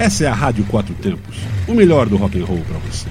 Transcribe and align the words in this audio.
Essa 0.00 0.24
é 0.24 0.28
a 0.28 0.32
Rádio 0.32 0.64
Quatro 0.64 0.94
Tempos, 0.94 1.36
o 1.68 1.74
melhor 1.74 2.08
do 2.08 2.16
rock 2.16 2.40
and 2.40 2.46
roll 2.46 2.62
para 2.62 2.78
você. 2.78 3.06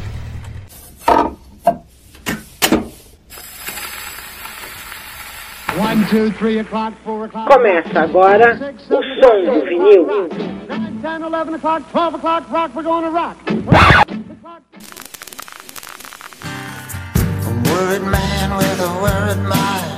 Começa 7.47 7.99
agora 7.99 8.55
o 8.55 8.89
som 8.89 9.45
do 9.45 9.65
vinil. 9.65 10.07
worried 17.69 18.01
man 18.01 18.57
with 18.57 18.79
a 18.79 18.99
worried 18.99 19.43
mind. 19.47 19.88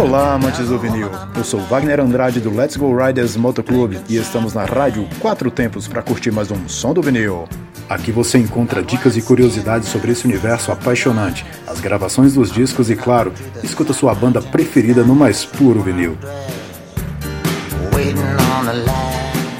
Olá, 0.00 0.32
amantes 0.32 0.66
do 0.66 0.78
vinil. 0.78 1.10
Eu 1.36 1.44
sou 1.44 1.60
Wagner 1.60 2.00
Andrade 2.00 2.40
do 2.40 2.48
Let's 2.48 2.74
Go 2.74 2.96
Riders 2.96 3.36
Motoclube 3.36 4.00
e 4.08 4.16
estamos 4.16 4.54
na 4.54 4.64
rádio 4.64 5.06
Quatro 5.18 5.50
Tempos 5.50 5.86
para 5.86 6.00
curtir 6.00 6.30
mais 6.30 6.50
um 6.50 6.66
som 6.66 6.94
do 6.94 7.02
vinil. 7.02 7.46
Aqui 7.86 8.10
você 8.10 8.38
encontra 8.38 8.82
dicas 8.82 9.18
e 9.18 9.20
curiosidades 9.20 9.90
sobre 9.90 10.12
esse 10.12 10.24
universo 10.24 10.72
apaixonante, 10.72 11.44
as 11.66 11.80
gravações 11.80 12.32
dos 12.32 12.50
discos 12.50 12.88
e, 12.88 12.96
claro, 12.96 13.30
escuta 13.62 13.92
sua 13.92 14.14
banda 14.14 14.40
preferida 14.40 15.02
no 15.02 15.14
mais 15.14 15.44
puro 15.44 15.82
vinil. 15.82 16.16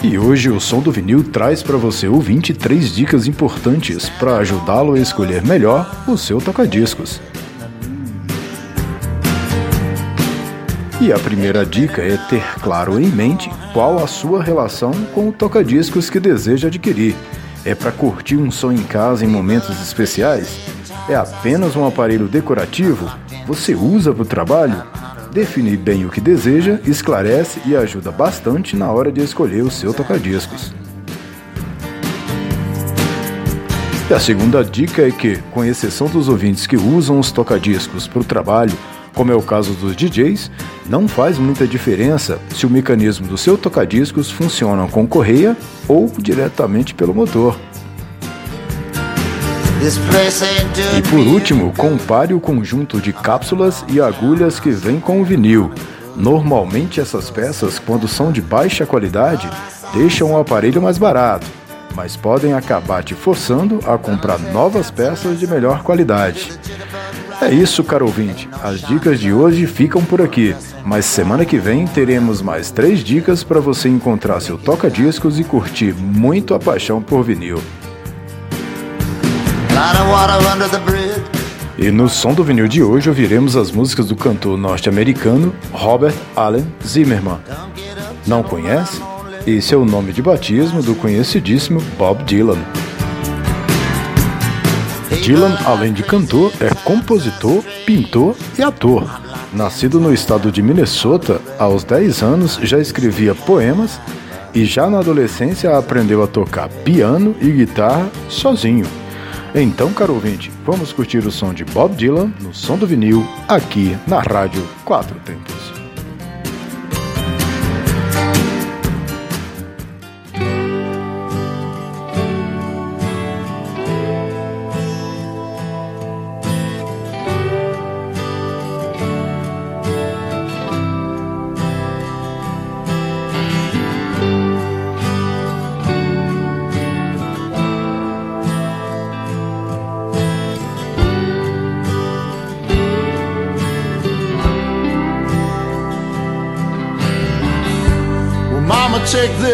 E 0.03 0.19
hoje 0.19 0.49
o 0.49 0.59
som 0.59 0.81
do 0.81 0.91
vinil 0.91 1.23
traz 1.23 1.63
para 1.63 1.77
você 1.77 2.09
ouvinte 2.09 2.55
três 2.55 2.95
dicas 2.95 3.27
importantes 3.27 4.09
para 4.09 4.39
ajudá-lo 4.39 4.95
a 4.95 4.99
escolher 4.99 5.43
melhor 5.43 5.95
o 6.09 6.17
seu 6.17 6.41
tocadiscos. 6.41 7.21
E 11.01 11.15
a 11.15 11.19
primeira 11.19 11.65
dica 11.65 12.03
é 12.03 12.19
ter 12.29 12.45
claro 12.61 13.01
em 13.01 13.07
mente 13.07 13.51
qual 13.73 14.05
a 14.05 14.07
sua 14.07 14.43
relação 14.43 14.93
com 15.15 15.31
o 15.31 15.33
tocadiscos 15.33 16.11
que 16.11 16.21
deseja 16.21 16.69
adquirir. 16.69 17.17
É 17.65 17.75
para 17.75 17.91
curtir 17.91 18.37
um 18.37 18.51
som 18.51 18.71
em 18.71 18.83
casa 18.83 19.25
em 19.25 19.29
momentos 19.29 19.81
especiais? 19.81 20.61
É 21.09 21.15
apenas 21.15 21.75
um 21.75 21.87
aparelho 21.87 22.29
decorativo? 22.29 23.11
Você 23.47 23.75
usa 23.75 24.13
para 24.13 24.23
o 24.23 24.27
trabalho? 24.27 24.83
Definir 25.33 25.79
bem 25.79 26.05
o 26.05 26.11
que 26.11 26.21
deseja 26.21 26.79
esclarece 26.85 27.63
e 27.65 27.75
ajuda 27.75 28.11
bastante 28.11 28.77
na 28.77 28.93
hora 28.93 29.11
de 29.11 29.23
escolher 29.23 29.63
o 29.63 29.71
seu 29.71 29.95
tocadiscos. 29.95 30.75
E 34.11 34.13
a 34.13 34.21
segunda 34.21 34.63
dica 34.63 35.01
é 35.01 35.11
que, 35.11 35.39
com 35.51 35.65
exceção 35.65 36.09
dos 36.09 36.29
ouvintes 36.29 36.67
que 36.67 36.77
usam 36.77 37.19
os 37.19 37.33
tocadiscos 37.33 38.07
para 38.07 38.21
o 38.21 38.25
trabalho, 38.25 38.77
como 39.21 39.33
é 39.33 39.35
o 39.35 39.43
caso 39.43 39.75
dos 39.75 39.95
DJs, 39.95 40.51
não 40.89 41.07
faz 41.07 41.37
muita 41.37 41.67
diferença 41.67 42.39
se 42.57 42.65
o 42.65 42.71
mecanismo 42.71 43.27
do 43.27 43.37
seu 43.37 43.59
tocadiscos 43.59 44.31
funciona 44.31 44.89
com 44.89 45.07
correia 45.07 45.55
ou 45.87 46.11
diretamente 46.19 46.95
pelo 46.95 47.13
motor. 47.13 47.55
E 50.97 51.03
por 51.03 51.19
último, 51.19 51.71
compare 51.77 52.33
o 52.33 52.41
conjunto 52.41 52.99
de 52.99 53.13
cápsulas 53.13 53.85
e 53.89 54.01
agulhas 54.01 54.59
que 54.59 54.71
vem 54.71 54.99
com 54.99 55.21
o 55.21 55.25
vinil. 55.25 55.71
Normalmente 56.17 56.99
essas 56.99 57.29
peças, 57.29 57.79
quando 57.79 58.09
são 58.09 58.33
de 58.33 58.41
baixa 58.41 58.87
qualidade, 58.87 59.51
deixam 59.93 60.33
o 60.33 60.39
aparelho 60.39 60.81
mais 60.81 60.97
barato, 60.97 61.47
mas 61.95 62.17
podem 62.17 62.53
acabar 62.53 63.03
te 63.03 63.15
forçando 63.15 63.81
a 63.87 63.99
comprar 63.99 64.39
novas 64.39 64.91
peças 64.91 65.39
de 65.39 65.47
melhor 65.47 65.83
qualidade. 65.83 66.53
É 67.41 67.51
isso, 67.51 67.83
caro 67.83 68.07
ouvinte. 68.07 68.49
As 68.63 68.81
dicas 68.81 69.19
de 69.19 69.33
hoje 69.33 69.67
ficam 69.67 70.05
por 70.05 70.21
aqui, 70.21 70.55
mas 70.85 71.05
semana 71.05 71.45
que 71.45 71.59
vem 71.59 71.87
teremos 71.87 72.43
mais 72.43 72.71
três 72.71 73.01
dicas 73.01 73.43
para 73.43 73.61
você 73.61 73.89
encontrar 73.89 74.41
seu 74.41 74.59
toca-discos 74.59 75.39
e 75.39 75.45
curtir 75.45 75.95
muito 75.95 76.55
a 76.55 76.59
paixão 76.59 77.01
por 77.01 77.23
vinil. 77.23 77.61
E 81.79 81.91
no 81.91 82.11
som 82.11 82.35
do 82.35 82.45
vinil 82.45 82.69
de 82.69 82.83
hoje 82.83 83.09
ouviremos 83.09 83.57
as 83.57 83.71
músicas 83.71 84.07
do 84.07 84.15
cantor 84.15 84.59
norte-americano 84.59 85.55
Robert 85.73 86.15
Allen 86.37 86.67
Zimmerman. 86.87 87.39
Não 88.27 88.43
conhece? 88.43 89.01
Esse 89.47 89.75
é 89.75 89.77
o 89.77 89.87
nome 89.87 90.13
de 90.13 90.21
batismo 90.21 90.83
do 90.83 90.95
conhecidíssimo 90.95 91.81
Bob 91.97 92.23
Dylan. 92.25 92.59
Dylan, 95.23 95.57
além 95.65 95.93
de 95.93 96.03
cantor, 96.03 96.53
é 96.61 96.75
compositor, 96.85 97.63
pintor 97.87 98.37
e 98.59 98.63
ator. 98.63 99.21
Nascido 99.53 99.99
no 99.99 100.13
estado 100.13 100.53
de 100.53 100.63
Minnesota, 100.63 101.41
aos 101.59 101.85
10 101.85 102.23
anos 102.23 102.59
já 102.63 102.79
escrevia 102.79 103.35
poemas 103.35 103.99
e 104.55 104.65
já 104.65 104.91
na 104.91 104.99
adolescência 104.99 105.77
aprendeu 105.77 106.23
a 106.23 106.27
tocar 106.27 106.69
piano 106.69 107.35
e 107.41 107.51
guitarra 107.51 108.11
sozinho. 108.29 108.87
Então, 109.55 109.93
caro 109.93 110.15
ouvinte, 110.15 110.53
vamos 110.65 110.93
curtir 110.93 111.27
o 111.27 111.31
som 111.31 111.55
de 111.55 111.65
Bob 111.65 111.97
Dylan 111.97 112.33
no 112.41 112.55
som 112.55 112.77
do 112.77 112.87
vinil 112.87 113.27
aqui 113.49 113.97
na 114.07 114.21
Rádio 114.21 114.63
Quatro 114.85 115.19
Tempos. 115.21 115.80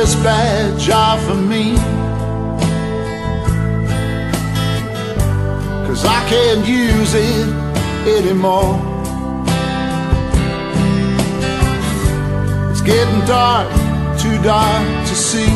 This 0.06 0.14
badge 0.22 0.88
off 0.88 1.28
of 1.28 1.42
me. 1.48 1.74
Cause 5.86 6.04
I 6.04 6.20
can't 6.28 6.64
use 6.64 7.12
it 7.14 7.48
anymore. 8.16 8.74
It's 12.70 12.82
getting 12.82 13.20
dark, 13.26 13.68
too 14.20 14.40
dark 14.44 14.86
to 15.08 15.14
see. 15.28 15.54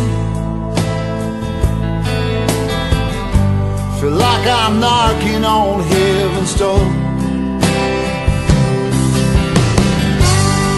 Feel 4.00 4.16
like 4.26 4.46
I'm 4.48 4.80
knocking 4.80 5.44
on 5.44 5.80
heaven's 5.94 6.54
door. 6.58 6.86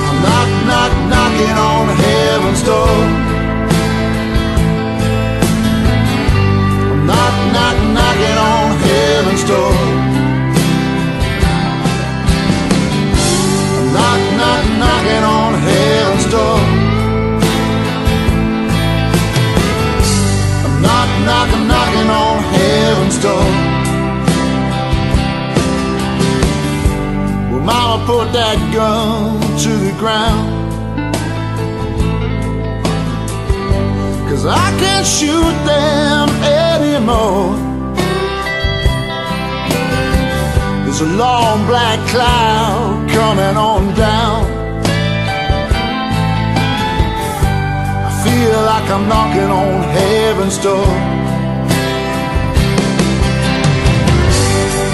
I'm 0.09 0.19
knock, 0.27 0.51
knock, 0.69 0.93
knocking 1.13 1.57
on 1.71 1.89
heaven's 1.97 2.63
door. 2.65 3.32
Knock, 7.53 7.77
knock, 7.77 8.03
knocking 8.13 8.39
on 8.39 8.79
heaven's 8.87 9.45
door. 9.45 9.73
Knock, 13.95 14.21
knock, 14.39 14.65
knocking 14.83 15.25
on 15.39 15.55
heaven's 15.67 16.27
door. 16.31 16.59
Knock, 20.85 21.11
knock, 21.27 21.51
knocking 21.71 22.11
on 22.23 22.43
heaven's 22.55 23.19
door. 23.23 23.49
Well, 27.51 27.61
Mama 27.61 28.07
put 28.07 28.33
that 28.33 28.59
gun 28.73 29.41
to 29.65 29.73
the 29.87 29.95
ground. 29.99 30.63
Cause 34.29 34.47
I 34.47 34.71
can't 34.81 35.07
shoot 35.07 35.55
them 35.67 36.29
anymore. 36.95 37.57
There's 40.85 41.01
a 41.01 41.11
long 41.17 41.67
black 41.67 41.99
cloud 42.09 43.09
coming 43.11 43.57
on 43.57 43.95
down. 43.95 44.45
I 48.09 48.13
feel 48.25 48.59
like 48.71 48.87
I'm 48.91 49.09
knocking 49.09 49.51
on 49.63 49.83
heaven's 49.97 50.59
door. 50.59 50.89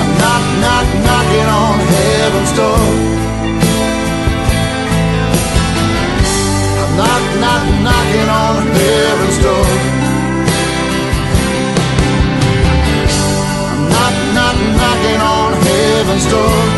I'm 0.01 0.11
knock, 0.23 0.45
knock, 0.63 0.87
knocking 1.09 1.49
on 1.63 1.79
heaven's 1.95 2.53
door. 2.61 3.19
knock, 6.99 7.25
knock, 7.43 7.65
knocking 7.87 8.29
on 8.29 8.55
heaven's 8.75 9.39
door. 9.43 9.68
Heaven's 16.27 16.78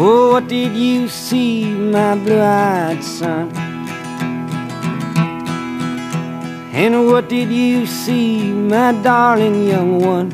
Oh, 0.00 0.30
what 0.30 0.46
did 0.46 0.76
you 0.76 1.08
see, 1.08 1.64
my 1.64 2.14
blue 2.14 2.40
eyed 2.40 3.02
son? 3.02 3.50
And 6.72 7.08
what 7.08 7.28
did 7.28 7.50
you 7.50 7.84
see, 7.84 8.52
my 8.52 8.92
darling 9.02 9.66
young 9.66 9.98
one? 9.98 10.30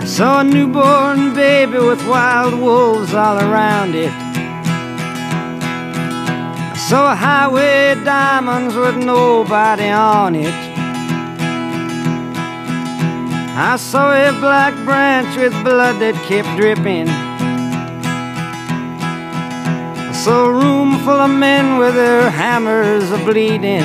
I 0.00 0.04
saw 0.04 0.40
a 0.40 0.42
newborn 0.42 1.32
baby 1.32 1.78
with 1.78 2.04
wild 2.08 2.54
wolves 2.60 3.14
all 3.14 3.38
around 3.38 3.94
it. 3.94 4.10
I 6.72 6.76
saw 6.88 7.12
a 7.12 7.14
highway 7.14 7.94
diamonds 8.04 8.74
with 8.74 8.96
nobody 8.96 9.90
on 9.90 10.34
it. 10.34 10.67
I 13.60 13.74
saw 13.74 14.12
a 14.12 14.30
black 14.38 14.72
branch 14.84 15.36
with 15.36 15.52
blood 15.64 15.98
that 15.98 16.14
kept 16.28 16.46
dripping. 16.56 17.08
I 19.98 20.12
saw 20.12 20.46
a 20.46 20.52
room 20.52 20.96
full 21.00 21.18
of 21.18 21.28
men 21.28 21.76
with 21.76 21.96
their 21.96 22.30
hammers 22.30 23.10
a 23.10 23.18
bleeding. 23.18 23.82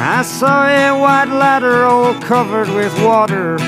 I 0.00 0.22
saw 0.22 0.64
a 0.66 0.98
white 0.98 1.28
ladder 1.28 1.84
all 1.84 2.14
covered 2.22 2.70
with 2.70 2.94
water. 3.04 3.58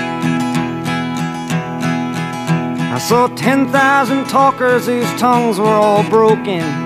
I 2.91 2.99
saw 3.07 3.27
10,000 3.27 4.25
talkers 4.29 4.87
whose 4.87 5.13
tongues 5.21 5.59
were 5.59 5.67
all 5.67 6.09
broken. 6.09 6.84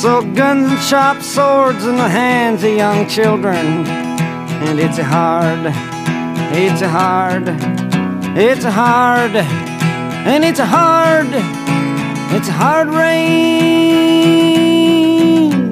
Saw 0.00 0.22
guns 0.22 0.72
and 0.72 0.80
sharp 0.80 1.20
swords 1.20 1.84
in 1.84 1.96
the 1.96 2.08
hands 2.08 2.64
of 2.64 2.72
young 2.74 3.06
children. 3.06 3.86
And 3.86 4.80
it's 4.80 4.96
a 4.96 5.04
hard, 5.04 5.66
it's 6.56 6.80
a 6.80 6.88
hard, 6.88 7.48
it's 8.34 8.64
a 8.64 8.70
hard, 8.70 9.36
and 9.36 10.42
it's 10.42 10.58
a 10.58 10.64
hard, 10.64 11.26
it's 12.34 12.48
a 12.48 12.52
hard 12.52 12.88
rain. 12.88 13.10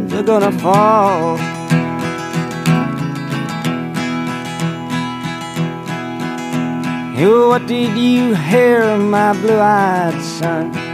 They're 0.08 0.22
gonna 0.22 0.52
fall. 0.52 1.38
Oh, 7.20 7.48
what 7.48 7.66
did 7.66 7.96
you 7.96 8.34
hear, 8.34 8.98
my 8.98 9.32
blue-eyed 9.32 10.20
son? 10.20 10.87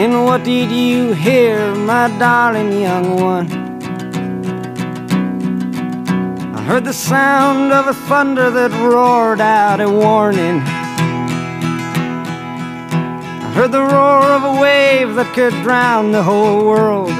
And 0.00 0.24
what 0.24 0.44
did 0.44 0.70
you 0.70 1.12
hear, 1.12 1.74
my 1.74 2.06
darling 2.20 2.80
young 2.80 3.20
one? 3.20 3.50
I 6.54 6.62
heard 6.62 6.84
the 6.84 6.92
sound 6.92 7.72
of 7.72 7.88
a 7.88 7.94
thunder 8.06 8.48
that 8.48 8.70
roared 8.70 9.40
out 9.40 9.80
a 9.80 9.90
warning. 9.90 10.60
I 13.42 13.50
heard 13.56 13.72
the 13.72 13.82
roar 13.82 14.22
of 14.22 14.44
a 14.44 14.60
wave 14.60 15.16
that 15.16 15.34
could 15.34 15.54
drown 15.64 16.12
the 16.12 16.22
whole 16.22 16.64
world. 16.64 17.10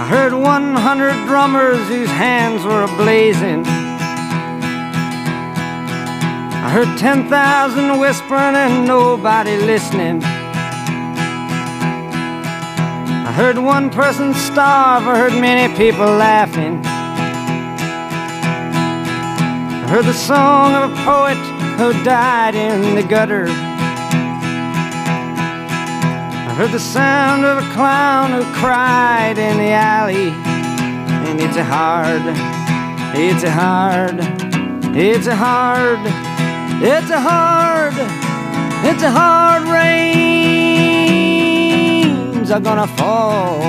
I 0.00 0.06
heard 0.08 0.32
100 0.32 1.26
drummers 1.26 1.86
whose 1.88 2.08
hands 2.08 2.64
were 2.64 2.86
ablazing. 2.86 3.73
I 6.64 6.70
heard 6.70 6.96
10,000 6.96 7.98
whispering 8.00 8.56
and 8.56 8.86
nobody 8.88 9.58
listening. 9.58 10.24
I 13.22 13.30
heard 13.36 13.58
one 13.58 13.90
person 13.90 14.32
starve, 14.32 15.06
I 15.06 15.18
heard 15.18 15.34
many 15.34 15.68
people 15.76 16.06
laughing. 16.06 16.80
I 19.76 19.86
heard 19.90 20.06
the 20.06 20.14
song 20.14 20.72
of 20.72 20.90
a 20.90 20.94
poet 21.04 21.36
who 21.76 21.92
died 22.02 22.54
in 22.54 22.94
the 22.94 23.02
gutter. 23.02 23.44
I 26.48 26.54
heard 26.56 26.70
the 26.70 26.80
sound 26.80 27.44
of 27.44 27.58
a 27.58 27.72
clown 27.74 28.30
who 28.30 28.42
cried 28.54 29.36
in 29.36 29.58
the 29.58 29.72
alley. 29.72 30.30
And 31.28 31.38
it's 31.42 31.58
a 31.58 31.64
hard, 31.64 32.22
it's 33.14 33.44
a 33.44 33.50
hard, 33.50 34.16
it's 34.96 35.26
a 35.26 35.36
hard. 35.36 36.33
It's 36.82 37.10
a 37.10 37.20
hard, 37.20 37.94
it's 38.84 39.02
a 39.02 39.10
hard 39.10 39.62
rains 39.68 40.04
are 42.50 42.60
gonna 42.60 42.86
fall. 42.86 43.62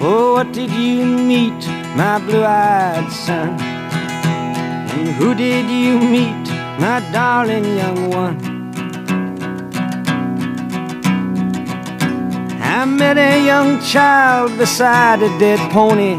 Oh, 0.00 0.34
what 0.34 0.52
did 0.52 0.70
you 0.70 1.04
meet, 1.04 1.66
my 1.96 2.18
blue-eyed 2.18 3.10
son? 3.12 3.58
And 3.60 5.08
who 5.16 5.34
did 5.34 5.68
you 5.70 5.98
meet, 6.00 6.50
my 6.80 7.00
darling 7.12 7.64
young 7.76 8.10
one? 8.10 8.38
I 12.60 12.84
met 12.84 13.18
a 13.18 13.44
young 13.44 13.80
child 13.80 14.56
beside 14.58 15.22
a 15.22 15.28
dead 15.38 15.60
pony. 15.70 16.18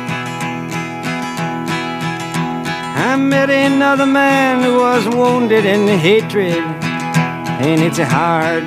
I 3.03 3.15
met 3.15 3.49
another 3.49 4.05
man 4.05 4.61
who 4.61 4.77
was 4.77 5.07
wounded 5.07 5.65
in 5.65 5.87
hatred. 5.87 6.63
And 7.65 7.81
it's 7.81 7.97
hard, 7.97 8.65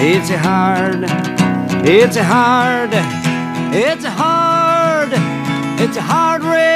it's 0.00 0.30
hard, 0.30 1.04
it's 1.86 2.16
hard, 2.16 2.90
it's 3.72 4.04
hard, 4.04 5.12
it's 5.80 5.96
hard 5.96 6.42
rains 6.42 6.72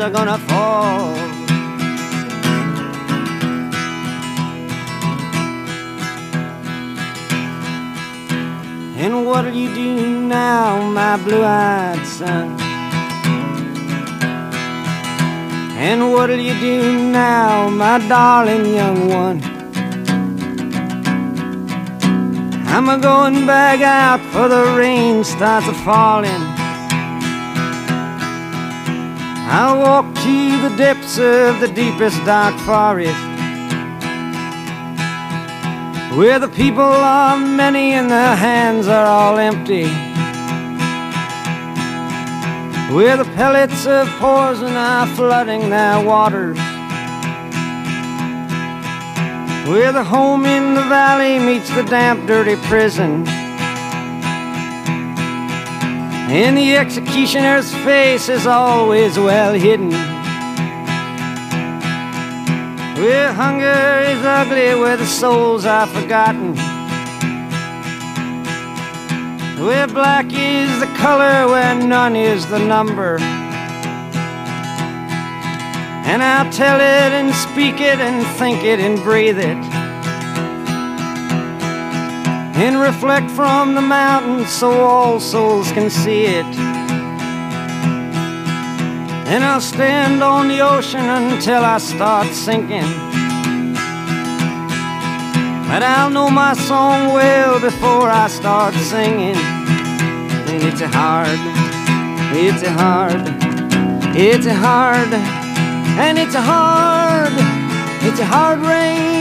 are 0.00 0.10
gonna 0.10 0.38
fall. 0.38 1.14
And 8.96 9.24
what'll 9.24 9.52
you 9.52 9.72
do 9.72 10.20
now, 10.20 10.82
my 10.90 11.16
blue-eyed 11.16 12.04
son? 12.04 12.53
And 15.76 16.12
what'll 16.12 16.38
you 16.38 16.58
do 16.60 17.10
now, 17.10 17.68
my 17.68 17.98
darling 18.08 18.74
young 18.74 19.08
one? 19.08 19.40
I'm 22.66 22.88
a 22.88 22.98
going 22.98 23.46
back 23.46 23.80
out 23.80 24.20
for 24.32 24.48
the 24.48 24.76
rain 24.78 25.24
starts 25.24 25.66
a 25.68 25.74
falling. 25.84 26.30
I'll 29.46 29.78
walk 29.78 30.06
to 30.14 30.68
the 30.68 30.74
depths 30.76 31.18
of 31.18 31.60
the 31.60 31.68
deepest 31.68 32.24
dark 32.24 32.58
forest 32.60 33.14
where 36.16 36.38
the 36.38 36.48
people 36.48 36.82
are 36.82 37.36
many 37.36 37.92
and 37.92 38.08
their 38.08 38.36
hands 38.36 38.86
are 38.86 39.04
all 39.04 39.36
empty. 39.38 39.84
Where 42.92 43.16
the 43.16 43.24
pellets 43.24 43.86
of 43.86 44.08
poison 44.20 44.76
are 44.76 45.06
flooding 45.16 45.70
their 45.70 46.04
waters. 46.04 46.58
Where 49.66 49.92
the 49.92 50.04
home 50.04 50.44
in 50.44 50.74
the 50.74 50.82
valley 50.82 51.38
meets 51.38 51.68
the 51.74 51.82
damp, 51.82 52.26
dirty 52.26 52.56
prison. 52.68 53.26
And 56.28 56.56
the 56.56 56.76
executioner's 56.76 57.72
face 57.84 58.28
is 58.28 58.46
always 58.46 59.18
well 59.18 59.54
hidden. 59.54 59.90
Where 63.00 63.32
hunger 63.32 64.02
is 64.10 64.24
ugly, 64.24 64.74
where 64.80 64.96
the 64.96 65.06
souls 65.06 65.64
are 65.64 65.86
forgotten. 65.86 66.54
Where 69.58 69.86
black 69.86 70.26
is 70.32 70.80
the 70.80 70.86
color, 70.96 71.46
where 71.46 71.74
none 71.74 72.16
is 72.16 72.44
the 72.46 72.58
number. 72.58 73.18
And 76.06 76.22
I'll 76.22 76.50
tell 76.52 76.76
it 76.76 77.12
and 77.12 77.32
speak 77.34 77.80
it 77.80 78.00
and 78.00 78.26
think 78.36 78.64
it 78.64 78.80
and 78.80 79.00
breathe 79.02 79.38
it. 79.38 79.56
And 82.56 82.80
reflect 82.80 83.30
from 83.30 83.74
the 83.74 83.80
mountains 83.80 84.50
so 84.50 84.70
all 84.70 85.20
souls 85.20 85.70
can 85.72 85.88
see 85.88 86.24
it. 86.26 86.46
And 89.26 89.44
I'll 89.44 89.60
stand 89.60 90.22
on 90.22 90.48
the 90.48 90.60
ocean 90.60 91.04
until 91.04 91.64
I 91.64 91.78
start 91.78 92.26
sinking. 92.28 93.13
But 95.68 95.82
I'll 95.82 96.10
know 96.10 96.30
my 96.30 96.54
song 96.54 97.12
well 97.12 97.60
before 97.60 98.08
I 98.08 98.28
start 98.28 98.74
singing. 98.74 99.36
And 99.36 100.62
it's 100.62 100.80
a 100.80 100.88
hard, 100.88 101.40
it's 102.32 102.62
a 102.62 102.70
hard, 102.70 103.22
it's 104.16 104.46
a 104.46 104.54
hard, 104.54 105.12
and 106.04 106.18
it's 106.18 106.34
a 106.34 106.42
hard, 106.42 107.32
it's 108.02 108.20
a 108.20 108.24
hard 108.24 108.60
rains 108.60 109.14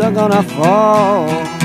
are 0.00 0.12
gonna 0.12 0.42
fall. 0.42 1.57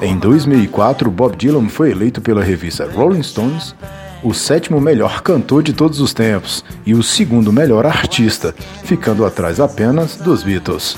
Em 0.00 0.16
2004, 0.16 1.10
Bob 1.10 1.36
Dylan 1.36 1.68
foi 1.68 1.90
eleito 1.90 2.20
pela 2.20 2.42
revista 2.42 2.88
Rolling 2.88 3.22
Stones 3.22 3.74
o 4.22 4.32
sétimo 4.32 4.80
melhor 4.80 5.22
cantor 5.22 5.62
de 5.62 5.72
todos 5.72 6.00
os 6.00 6.12
tempos 6.12 6.64
e 6.86 6.94
o 6.94 7.02
segundo 7.02 7.52
melhor 7.52 7.84
artista, 7.84 8.54
ficando 8.84 9.24
atrás 9.24 9.60
apenas 9.60 10.16
dos 10.16 10.42
Beatles. 10.42 10.96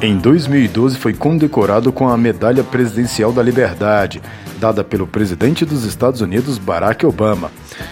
Em 0.00 0.18
2012 0.18 0.98
foi 0.98 1.14
condecorado 1.14 1.90
com 1.92 2.08
a 2.08 2.16
Medalha 2.16 2.62
Presidencial 2.62 3.32
da 3.32 3.42
Liberdade, 3.42 4.22
dada 4.58 4.84
pelo 4.84 5.06
presidente 5.06 5.64
dos 5.64 5.84
Estados 5.84 6.20
Unidos 6.20 6.58
Barack 6.58 7.04
Obama. 7.06 7.50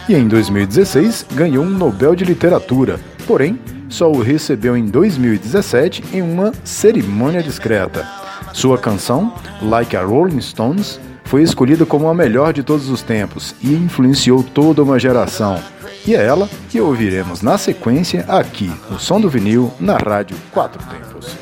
E 0.09 0.15
em 0.15 0.29
2016 0.29 1.27
ganhou 1.33 1.65
um 1.65 1.71
Nobel 1.71 2.15
de 2.15 2.25
Literatura, 2.25 3.01
porém 3.27 3.59
só 3.89 4.11
o 4.11 4.21
recebeu 4.21 4.77
em 4.77 4.87
2017 4.87 6.05
em 6.13 6.23
uma 6.23 6.53
cerimônia 6.65 7.43
discreta. 7.43 8.07
Sua 8.53 8.79
canção, 8.79 9.35
Like 9.61 9.97
a 9.97 10.03
Rolling 10.03 10.41
Stones, 10.41 11.01
foi 11.25 11.43
escolhida 11.43 11.85
como 11.85 12.09
a 12.09 12.15
melhor 12.15 12.53
de 12.53 12.63
todos 12.63 12.89
os 12.89 13.03
tempos 13.03 13.55
e 13.63 13.73
influenciou 13.73 14.43
toda 14.43 14.83
uma 14.83 14.99
geração. 14.99 15.61
E 16.07 16.15
é 16.15 16.25
ela 16.25 16.49
que 16.69 16.81
ouviremos 16.81 17.41
na 17.41 17.57
sequência 17.57 18.25
aqui 18.29 18.71
no 18.91 19.01
Som 19.01 19.21
do 19.21 19.31
Vinil 19.31 19.73
na 19.81 19.97
Rádio 19.97 20.37
Quatro 20.53 20.81
Tempos. 20.85 21.37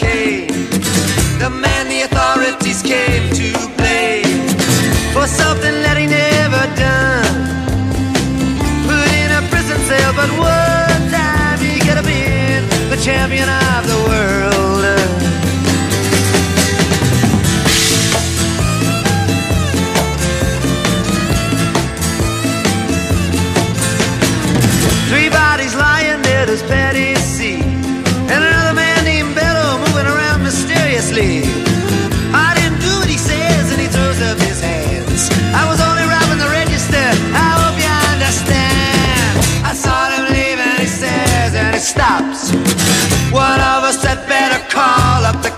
The 0.00 1.50
man 1.50 1.77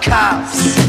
cops. 0.00 0.79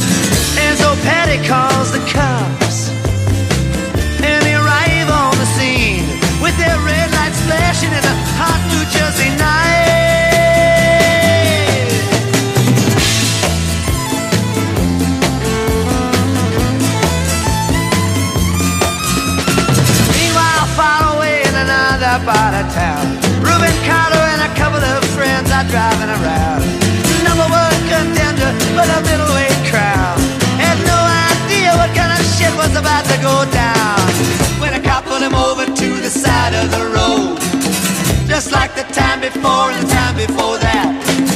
Just 38.42 38.54
like 38.54 38.74
the 38.74 38.82
time 38.92 39.22
before 39.22 39.70
and 39.70 39.86
the 39.86 39.94
time 39.94 40.16
before 40.16 40.58
that. 40.58 40.90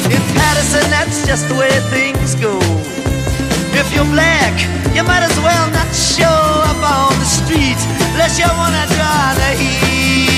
In 0.10 0.22
Paterson, 0.34 0.90
that's 0.90 1.22
just 1.28 1.48
the 1.48 1.54
way 1.54 1.70
things 1.94 2.34
go. 2.34 2.58
If 3.78 3.94
you're 3.94 4.10
black, 4.10 4.58
you 4.90 5.04
might 5.04 5.22
as 5.22 5.38
well 5.38 5.70
not 5.70 5.86
show 5.94 6.26
up 6.66 6.82
on 6.82 7.14
the 7.22 7.30
street 7.30 7.78
unless 8.10 8.40
you 8.40 8.50
wanna 8.58 8.90
draw 8.98 9.38
the 9.38 9.54
heat. 9.54 10.35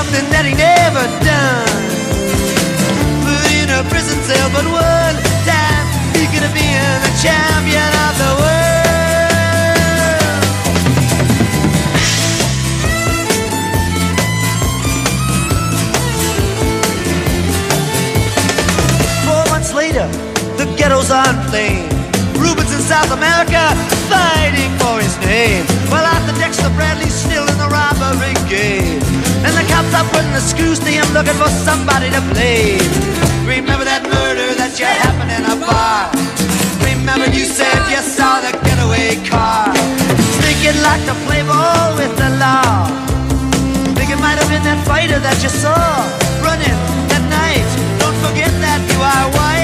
Something 0.00 0.32
that 0.32 0.48
he 0.48 0.56
never 0.56 1.04
done 1.20 1.84
put 3.20 3.52
in 3.52 3.68
a 3.68 3.84
prison 3.92 4.16
cell, 4.24 4.48
but 4.48 4.64
one 4.64 5.16
time 5.44 5.84
he 6.16 6.24
could 6.32 6.40
have 6.40 6.56
been 6.56 6.96
the 7.04 7.12
champion 7.20 7.84
of 8.08 8.16
the 8.16 8.32
world. 8.40 8.80
Four 19.28 19.44
months 19.52 19.76
later, 19.76 20.08
the 20.56 20.64
ghetto's 20.80 21.12
on 21.12 21.36
flame. 21.52 21.92
Rubin's 22.40 22.72
in 22.72 22.80
South 22.80 23.12
America 23.12 23.76
fighting 24.08 24.72
for 24.80 24.96
his 24.96 25.12
name. 25.28 25.68
Well, 25.92 26.08
Arthur 26.08 26.32
Dexter 26.40 26.72
Bradley's 26.72 27.12
still 27.12 27.44
in 27.44 27.58
the 27.60 27.68
robbery 27.68 28.32
game. 28.48 29.04
And 29.46 29.52
the 29.56 29.64
cops 29.72 29.92
are 29.96 30.04
putting 30.12 30.32
the 30.32 30.40
screws 30.40 30.78
to 30.80 30.90
him 30.90 31.06
looking 31.16 31.38
for 31.40 31.48
somebody 31.48 32.10
to 32.10 32.20
blame. 32.32 32.84
Remember 33.48 33.84
that 33.84 34.04
murder 34.04 34.52
that 34.60 34.76
you 34.78 34.84
happened 34.84 35.32
in 35.32 35.44
a 35.48 35.56
bar? 35.56 36.12
Remember 36.84 37.26
you 37.32 37.44
said 37.48 37.78
you 37.88 38.00
saw 38.04 38.40
the 38.44 38.52
getaway 38.64 39.16
car? 39.24 39.72
Thinking 40.44 40.76
like 40.84 41.02
to 41.08 41.16
play 41.24 41.42
ball 41.42 41.96
with 41.96 42.12
the 42.20 42.30
law. 42.36 42.86
Think 43.96 44.10
it 44.12 44.20
might 44.20 44.36
have 44.36 44.48
been 44.52 44.62
that 44.68 44.80
fighter 44.86 45.18
that 45.18 45.38
you 45.42 45.48
saw 45.48 45.74
running 46.44 46.78
that 47.08 47.24
night. 47.32 47.68
Don't 47.98 48.18
forget 48.20 48.52
that 48.60 48.80
you 48.92 49.00
are 49.00 49.26
white. 49.36 49.59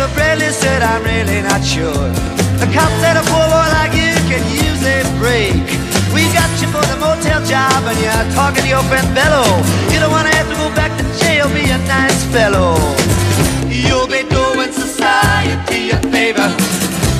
Dexter 0.00 0.16
Bradley 0.16 0.48
said, 0.48 0.80
I'm 0.80 1.04
really 1.04 1.42
not 1.42 1.62
sure. 1.62 2.08
The 2.56 2.64
cop 2.72 2.88
said 3.04 3.20
a 3.20 3.24
poor 3.28 3.46
boy 3.52 3.68
like 3.76 3.92
you 3.92 4.16
can 4.32 4.40
use 4.48 4.80
a 4.80 5.04
break. 5.20 5.60
We 6.16 6.24
got 6.32 6.48
you 6.56 6.68
for 6.72 6.80
the 6.88 6.96
motel 6.96 7.44
job 7.44 7.84
and 7.84 8.00
you're 8.00 8.32
talking 8.32 8.64
to 8.64 8.68
your 8.68 8.82
friend 8.88 9.04
Bello. 9.14 9.44
You 9.92 10.00
don't 10.00 10.10
want 10.10 10.26
to 10.26 10.34
have 10.40 10.48
to 10.48 10.56
go 10.56 10.72
back 10.74 10.96
to 10.96 11.04
jail, 11.20 11.52
be 11.52 11.68
a 11.68 11.76
nice 11.84 12.24
fellow. 12.32 12.80
You'll 13.68 14.08
be 14.08 14.24
doing 14.24 14.72
society 14.72 15.90
a 15.90 16.00
favor. 16.08 16.48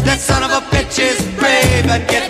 That 0.08 0.16
son 0.16 0.42
of 0.42 0.50
a 0.50 0.64
bitch 0.72 0.96
is 1.04 1.20
brave 1.36 1.84
and 1.84 2.08
getting 2.08 2.29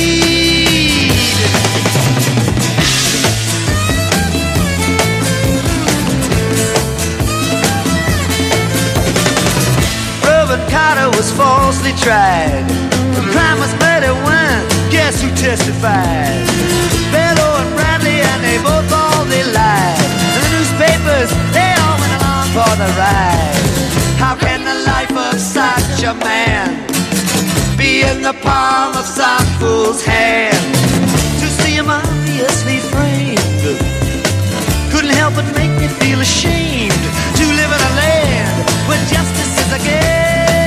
Was 11.21 11.31
falsely 11.33 11.91
tried. 12.01 12.65
The 13.13 13.21
crime 13.29 13.59
was 13.59 13.71
murder 13.77 14.13
one. 14.25 14.65
Guess 14.89 15.21
who 15.21 15.29
testified? 15.35 16.41
Bello 17.13 17.61
and 17.61 17.75
Bradley, 17.75 18.17
and 18.17 18.41
they 18.41 18.57
both 18.57 18.91
all 18.91 19.25
they 19.25 19.43
lied. 19.43 20.01
And 20.33 20.41
the 20.41 20.51
newspapers, 20.57 21.29
they 21.53 21.71
all 21.77 21.97
went 22.01 22.13
along 22.17 22.47
for 22.57 22.73
the 22.81 22.89
ride. 22.97 23.53
How 24.17 24.35
can 24.35 24.63
the 24.65 24.77
life 24.91 25.13
of 25.13 25.39
such 25.39 26.01
a 26.01 26.15
man 26.25 26.87
be 27.77 28.01
in 28.01 28.23
the 28.23 28.33
palm 28.41 28.95
of 28.95 29.05
some 29.05 29.45
fool's 29.59 30.03
hand? 30.03 31.10
Him 31.81 31.89
obviously 31.89 32.77
framed 32.77 33.39
couldn't 34.91 35.15
help 35.17 35.33
but 35.33 35.45
make 35.55 35.71
me 35.79 35.87
feel 35.87 36.21
ashamed 36.21 36.93
to 37.37 37.43
live 37.59 37.71
in 37.75 37.81
a 37.89 37.93
land 37.97 38.69
where 38.87 38.99
justice 39.09 39.57
is 39.63 39.71
a 39.73 39.79
game. 39.79 40.61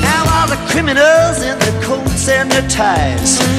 Now 0.00 0.22
all 0.32 0.48
the 0.48 0.56
criminals 0.72 1.42
in 1.42 1.58
their 1.58 1.82
coats 1.82 2.26
and 2.30 2.50
their 2.50 2.66
ties 2.70 3.39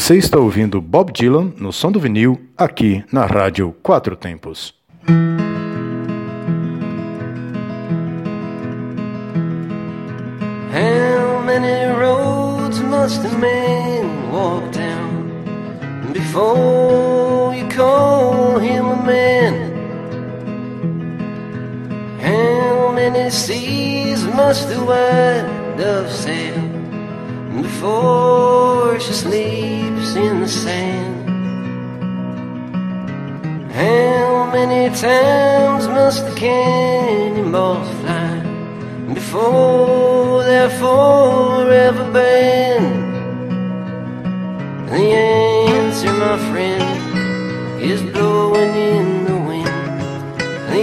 Você 0.00 0.16
está 0.16 0.38
ouvindo 0.38 0.80
Bob 0.80 1.12
Dylan 1.12 1.52
no 1.58 1.74
som 1.74 1.92
do 1.92 2.00
vinil, 2.00 2.40
aqui 2.56 3.04
na 3.12 3.26
Rádio 3.26 3.76
Quatro 3.82 4.16
Tempos. 4.16 4.72
How 5.06 5.12
many 11.44 11.92
roads 11.92 12.80
must 12.80 13.26
a 13.26 13.38
man 13.38 14.32
walk 14.32 14.72
down 14.72 15.28
before 16.14 17.54
you 17.54 17.68
call 17.68 18.58
him 18.58 18.86
a 18.86 18.96
man? 18.96 19.70
How 22.22 22.90
many 22.90 23.30
seas 23.30 24.24
must 24.24 24.66
white 24.78 25.44
dove 25.76 26.10
sail 26.10 26.69
before 27.62 28.98
she 29.00 29.12
sleeps 29.12 30.14
in 30.14 30.40
the 30.40 30.48
sand? 30.48 31.28
How 33.72 34.50
many 34.52 34.94
times 34.94 35.88
must 35.88 36.26
the 36.26 36.34
cannonballs 36.34 37.88
fly 38.00 38.42
before 39.14 40.44
they're 40.44 40.70
forever 40.70 42.12
banned? 42.12 43.10
The 44.90 44.96
answer, 44.96 46.12
my 46.12 46.36
friend, 46.50 47.82
is 47.82 48.02
blowing 48.02 48.74
in 48.74 49.24
the 49.24 49.36
wind. 49.48 49.66
The 50.70 50.82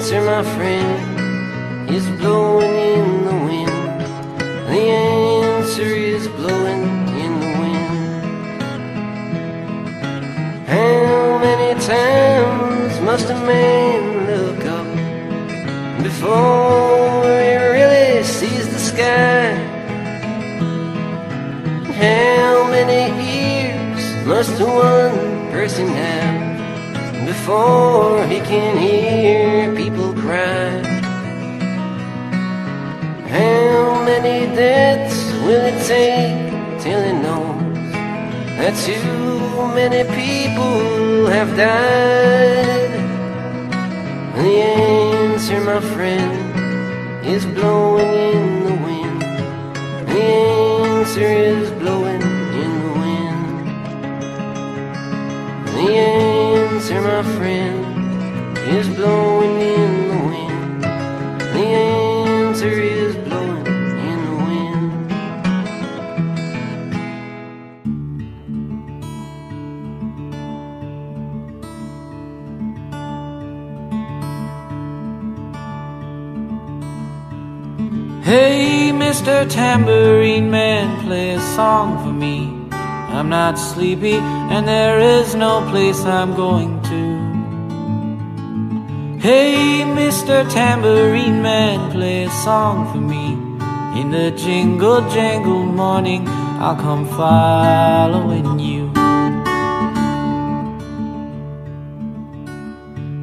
answer, 0.00 0.22
my 0.22 0.42
friend, 0.56 1.90
is 1.90 2.06
blowing 2.18 2.74
in 2.74 3.24
the 3.26 3.36
wind. 3.48 4.00
The 4.72 4.80
answer 4.80 5.82
is 5.82 6.26
blowing 6.26 6.84
in 7.24 7.32
the 7.44 7.52
wind. 7.60 8.22
How 10.66 11.38
many 11.44 11.78
times 11.84 12.98
must 13.02 13.28
a 13.28 13.34
man 13.44 14.26
look 14.30 14.64
up 14.78 14.88
before 16.02 17.22
he 17.44 17.56
really 17.76 18.24
sees 18.24 18.66
the 18.72 18.78
sky? 18.78 19.52
How 22.00 22.70
many 22.70 23.02
ears 23.36 24.26
must 24.26 24.58
one 24.62 25.50
person 25.52 25.88
have 25.88 26.49
before 27.26 28.24
he 28.26 28.38
can 28.40 28.76
hear 28.76 29.74
people 29.74 30.12
cry. 30.14 30.82
How 33.28 34.04
many 34.04 34.46
deaths 34.56 35.32
will 35.44 35.64
it 35.72 35.78
take 35.86 36.80
till 36.82 37.02
he 37.02 37.12
knows 37.12 37.92
that 38.58 38.74
too 38.86 39.38
many 39.74 40.02
people 40.14 41.26
have 41.26 41.56
died? 41.56 42.90
The 44.36 44.62
answer, 44.62 45.60
my 45.60 45.80
friend, 45.94 46.32
is 47.26 47.44
blowing 47.44 48.12
in 48.34 48.64
the 48.64 48.76
wind. 48.86 49.20
The 50.08 50.22
answer 50.22 51.30
is 51.50 51.70
blowing 51.72 52.22
in 52.64 52.72
the 52.84 52.92
wind. 53.02 53.66
The 55.76 55.86
my 57.02 57.22
friend, 57.36 58.58
is 58.68 58.88
blowing 58.88 59.60
in 59.60 60.08
the 60.08 60.18
wind. 60.28 60.82
The 61.54 61.66
answer 61.66 62.68
is 62.68 63.16
blowing 63.16 63.66
in 64.10 64.18
the 64.26 64.34
wind. 64.44 65.12
Hey, 78.24 78.90
Mr. 78.92 79.48
Tambourine 79.50 80.50
Man, 80.50 81.00
play 81.04 81.30
a 81.30 81.40
song 81.40 81.98
for 82.04 82.12
me. 82.12 82.60
I'm 82.72 83.28
not 83.28 83.58
sleepy, 83.58 84.18
and 84.52 84.68
there 84.68 85.00
is 85.00 85.34
no 85.34 85.66
place 85.70 86.00
I'm 86.04 86.34
going. 86.34 86.79
Hey, 89.20 89.82
Mr. 89.84 90.50
Tambourine 90.50 91.42
Man, 91.42 91.90
play 91.92 92.24
a 92.24 92.30
song 92.30 92.90
for 92.90 93.02
me. 93.02 93.32
In 94.00 94.10
the 94.10 94.30
jingle 94.30 95.02
jangle 95.10 95.62
morning, 95.62 96.26
I'll 96.26 96.74
come 96.74 97.06
following 97.06 98.58
you. 98.58 98.90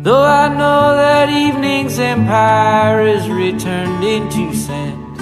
Though 0.04 0.24
I 0.24 0.50
know 0.50 0.96
that 0.96 1.30
evening's 1.32 1.98
empire 1.98 3.02
is 3.02 3.28
returned 3.28 4.04
into 4.04 4.54
sand, 4.54 5.18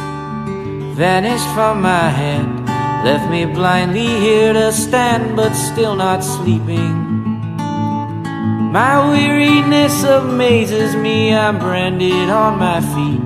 vanished 0.98 1.48
from 1.56 1.82
my 1.84 2.10
hand, 2.10 2.66
left 3.06 3.32
me 3.32 3.46
blindly 3.46 4.08
here 4.08 4.52
to 4.52 4.74
stand, 4.74 5.38
but 5.38 5.54
still 5.54 5.96
not 5.96 6.22
sleeping. 6.22 7.15
My 8.76 9.10
weariness 9.10 10.04
amazes 10.04 10.98
me, 10.98 11.34
I'm 11.34 11.60
branded 11.60 12.30
on 12.30 12.60
my 12.60 12.82
feet. 12.82 13.26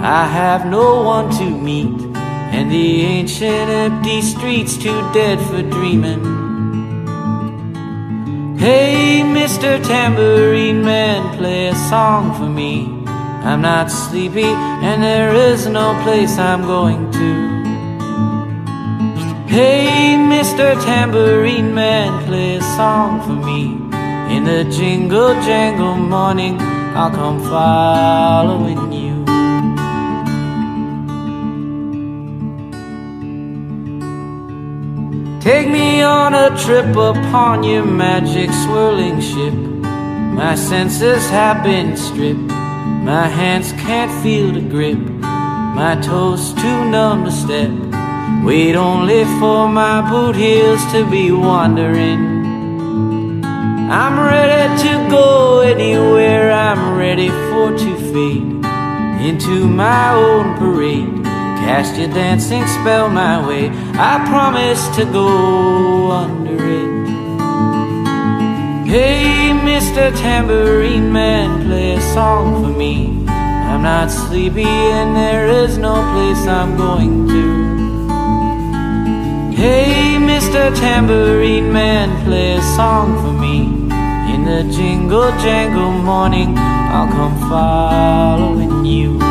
I 0.00 0.24
have 0.24 0.66
no 0.66 1.02
one 1.02 1.36
to 1.38 1.50
meet, 1.50 2.00
and 2.54 2.70
the 2.70 3.02
ancient 3.02 3.68
empty 3.70 4.22
streets 4.22 4.76
too 4.76 5.00
dead 5.12 5.40
for 5.48 5.62
dreaming. 5.62 6.22
Hey, 8.56 9.22
Mr. 9.24 9.84
Tambourine 9.84 10.84
Man, 10.84 11.36
play 11.36 11.66
a 11.66 11.74
song 11.74 12.32
for 12.38 12.48
me. 12.48 12.84
I'm 13.42 13.60
not 13.60 13.90
sleepy, 13.90 14.44
and 14.86 15.02
there 15.02 15.34
is 15.34 15.66
no 15.66 16.00
place 16.04 16.38
I'm 16.38 16.62
going 16.62 17.10
to. 17.10 17.30
Hey, 19.48 20.14
Mr. 20.16 20.80
Tambourine 20.84 21.74
Man, 21.74 22.24
play 22.26 22.54
a 22.58 22.62
song 22.62 23.20
for 23.22 23.44
me. 23.44 23.87
In 24.30 24.44
the 24.44 24.64
jingle 24.64 25.32
jangle 25.40 25.96
morning, 25.96 26.58
I'll 26.60 27.10
come 27.10 27.40
following 27.40 28.92
you. 28.92 29.24
Take 35.40 35.70
me 35.70 36.02
on 36.02 36.34
a 36.34 36.50
trip 36.62 36.94
upon 36.94 37.64
your 37.64 37.86
magic 37.86 38.50
swirling 38.52 39.20
ship. 39.22 39.54
My 39.54 40.54
senses 40.56 41.26
have 41.30 41.64
been 41.64 41.96
stripped. 41.96 42.52
My 43.10 43.26
hands 43.26 43.72
can't 43.72 44.12
feel 44.22 44.52
the 44.52 44.60
grip. 44.60 44.98
My 44.98 45.98
toes 46.02 46.52
too 46.52 46.84
numb 46.90 47.24
to 47.24 47.32
step. 47.32 47.70
Wait 48.44 48.76
only 48.76 49.24
for 49.40 49.68
my 49.68 50.02
boot 50.10 50.36
heels 50.36 50.84
to 50.92 51.10
be 51.10 51.32
wandering. 51.32 52.37
I'm 53.90 54.20
ready 54.20 54.82
to 54.82 55.08
go 55.08 55.60
anywhere. 55.60 56.52
I'm 56.52 56.98
ready 56.98 57.30
for 57.30 57.70
to 57.70 57.96
fade 58.12 58.58
into 59.26 59.66
my 59.66 60.12
own 60.12 60.58
parade. 60.58 61.24
Cast 61.64 61.96
your 61.96 62.08
dancing 62.08 62.66
spell 62.66 63.08
my 63.08 63.46
way. 63.48 63.70
I 63.94 64.22
promise 64.28 64.86
to 64.96 65.06
go 65.06 66.10
under 66.10 66.62
it. 66.62 67.08
Hey, 68.86 69.52
Mr. 69.54 70.14
Tambourine 70.18 71.10
Man, 71.10 71.66
play 71.66 71.94
a 71.94 72.00
song 72.12 72.62
for 72.62 72.78
me. 72.78 73.24
I'm 73.26 73.82
not 73.82 74.10
sleepy 74.10 74.64
and 74.64 75.16
there 75.16 75.46
is 75.46 75.78
no 75.78 75.94
place 76.12 76.46
I'm 76.46 76.76
going 76.76 77.26
to. 77.28 77.68
Hey, 79.56 80.18
Mr. 80.20 80.78
Tambourine 80.78 81.72
Man, 81.72 82.24
play 82.26 82.52
a 82.52 82.62
song 82.76 83.16
for 83.22 83.32
me. 83.32 83.77
The 84.48 84.64
jingle 84.64 85.30
jangle 85.42 85.92
morning, 85.92 86.56
I'll 86.56 87.06
come 87.06 87.36
following 87.50 88.86
you. 88.86 89.27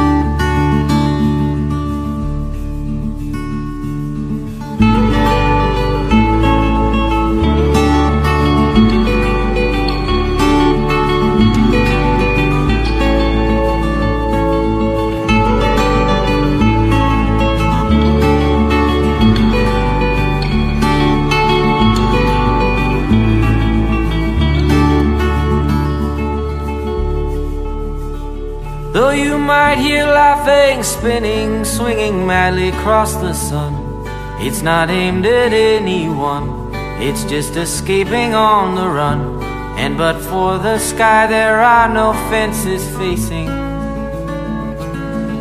Spinning, 30.88 31.66
swinging 31.66 32.26
madly 32.26 32.70
across 32.70 33.16
the 33.16 33.34
sun, 33.34 33.74
it's 34.40 34.62
not 34.62 34.90
aimed 34.90 35.26
at 35.26 35.52
anyone, 35.52 36.74
it's 37.02 37.24
just 37.26 37.56
escaping 37.56 38.34
on 38.34 38.76
the 38.76 38.88
run. 38.88 39.44
And 39.78 39.98
but 39.98 40.20
for 40.22 40.58
the 40.58 40.80
sky, 40.80 41.28
there 41.28 41.60
are 41.62 41.88
no 41.94 42.14
fences 42.30 42.88
facing. 42.98 43.48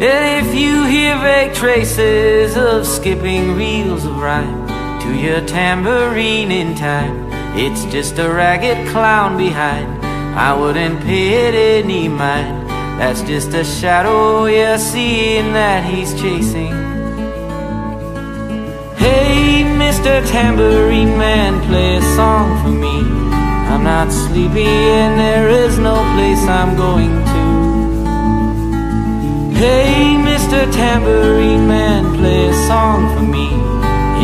And 0.09 0.47
if 0.47 0.55
you 0.55 0.85
hear 0.85 1.17
vague 1.19 1.55
traces 1.55 2.57
of 2.57 2.87
skipping 2.87 3.55
reels 3.57 4.05
of 4.05 4.17
rhyme 4.17 4.67
to 5.01 5.15
your 5.15 5.41
tambourine 5.47 6.51
in 6.51 6.75
time, 6.75 7.31
it's 7.57 7.85
just 7.87 8.19
a 8.19 8.29
ragged 8.29 8.89
clown 8.89 9.37
behind. 9.39 10.05
I 10.37 10.53
wouldn't 10.55 11.01
pay 11.01 11.49
it 11.49 11.85
any 11.85 12.09
mind. 12.09 12.66
That's 12.99 13.21
just 13.23 13.53
a 13.53 13.63
shadow 13.63 14.47
you're 14.47 14.79
seeing 14.79 15.53
that 15.53 15.85
he's 15.85 16.15
chasing. 16.15 16.73
Hey, 18.97 19.65
Mr. 19.83 20.27
Tambourine 20.27 21.19
Man, 21.19 21.61
play 21.69 21.97
a 21.99 22.03
song 22.17 22.49
for 22.63 22.71
me. 22.71 22.97
I'm 23.71 23.85
not 23.85 24.11
sleepy 24.11 24.65
and 24.65 25.21
there 25.21 25.49
is 25.51 25.79
no 25.79 25.97
place 26.15 26.43
I'm 26.49 26.75
going 26.75 27.13
to. 27.33 27.47
Hey, 29.61 30.17
Mr. 30.31 30.65
Tambourine 30.73 31.69
Man, 31.69 32.17
play 32.17 32.49
a 32.49 32.55
song 32.67 33.15
for 33.15 33.23
me. 33.23 33.49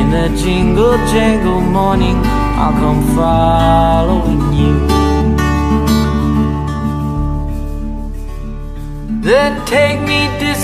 In 0.00 0.10
the 0.10 0.28
jingle 0.42 0.96
jangle 1.12 1.60
morning, 1.60 2.16
I'll 2.56 2.72
come 2.72 3.02
following 3.14 4.54
you. 4.54 4.61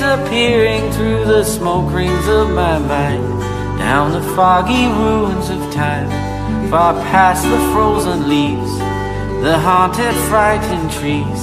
Disappearing 0.08 0.90
through 0.92 1.22
the 1.26 1.44
smoke 1.44 1.92
rings 1.92 2.26
of 2.28 2.48
my 2.48 2.78
mind, 2.78 3.22
down 3.78 4.10
the 4.10 4.22
foggy 4.34 4.86
ruins 4.86 5.50
of 5.50 5.60
time, 5.70 6.08
far 6.70 6.94
past 7.10 7.42
the 7.44 7.58
frozen 7.72 8.26
leaves, 8.26 8.78
the 9.42 9.58
haunted, 9.58 10.14
frightened 10.30 10.90
trees, 10.92 11.40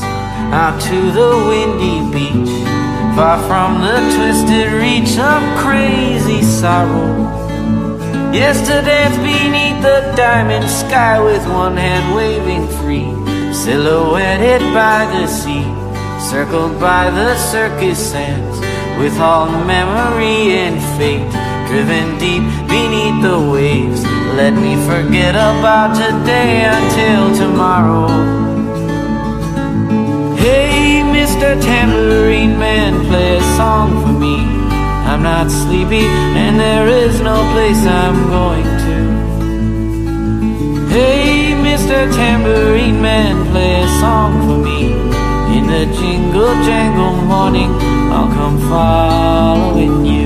out 0.52 0.82
to 0.82 1.12
the 1.12 1.32
windy 1.48 2.00
beach, 2.12 2.56
far 3.16 3.38
from 3.48 3.82
the 3.82 3.98
twisted 4.16 4.74
reach 4.74 5.16
of 5.20 5.42
crazy 5.60 6.42
sorrow. 6.42 7.14
Yes, 8.34 8.62
to 8.62 8.82
dance 8.82 9.18
beneath 9.18 9.80
the 9.84 10.12
diamond 10.18 10.68
sky 10.68 11.20
with 11.22 11.46
one 11.50 11.78
hand 11.78 12.16
waving 12.16 12.68
free, 12.80 13.14
silhouetted 13.54 14.62
by 14.74 15.06
the 15.14 15.28
sea, 15.28 15.85
circled 16.30 16.80
by 16.80 17.12
the 17.12 17.38
circus 17.38 18.00
sands, 18.12 18.58
with 18.98 19.16
all 19.20 19.46
memory 19.66 20.58
and 20.58 20.82
fate 20.98 21.30
driven 21.68 22.18
deep 22.18 22.42
beneath 22.68 23.22
the 23.22 23.40
waves. 23.54 24.02
Let 24.34 24.54
me 24.54 24.74
forget 24.90 25.36
about 25.36 25.94
today 25.94 26.66
until 26.66 27.36
tomorrow. 27.36 28.08
Hey, 30.36 31.04
Mr. 31.14 31.62
Tambourine 31.62 32.58
Man, 32.58 33.06
play 33.06 33.38
a 33.38 33.42
song 33.56 34.02
for 34.02 34.14
me. 34.20 34.38
I'm 35.06 35.22
not 35.22 35.52
sleepy, 35.52 36.08
and 36.42 36.60
there 36.60 36.88
is 36.88 37.22
no 37.22 37.38
place 37.54 37.86
I'm 37.86 38.30
going 38.30 38.64
to. 38.86 38.98
Hey, 40.90 41.54
Mr. 41.54 42.12
Tambourine 42.16 43.00
Man, 43.00 43.46
play 43.52 43.84
a 43.84 43.88
song 44.00 44.32
for 44.48 44.58
me. 44.66 45.05
In 45.54 45.68
the 45.68 45.86
jingle 46.00 46.54
jangle 46.66 47.16
morning, 47.24 47.72
I'll 48.12 48.28
come 48.28 48.58
following 48.70 50.06
you. 50.06 50.25